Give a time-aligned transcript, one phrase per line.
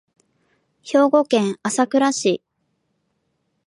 [0.81, 2.41] 兵庫県朝来市